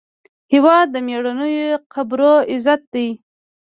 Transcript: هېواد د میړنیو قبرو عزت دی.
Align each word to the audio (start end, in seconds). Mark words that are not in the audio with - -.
هېواد 0.53 0.85
د 0.91 0.95
میړنیو 1.07 1.75
قبرو 1.93 2.33
عزت 2.51 2.81
دی. 2.93 3.09